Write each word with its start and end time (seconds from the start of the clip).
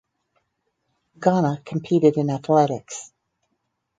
Ghana 1.19 1.61
competed 1.63 2.17
in 2.17 2.31
athletics. 2.31 3.11